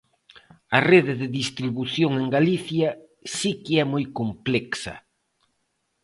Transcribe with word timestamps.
A 0.77 0.79
rede 0.91 1.13
de 1.21 1.27
distribución 1.41 2.11
en 2.21 2.27
Galicia 2.37 2.89
si 3.35 3.51
que 3.63 3.73
é 3.83 3.85
moi 3.93 4.05
complexa. 4.19 4.95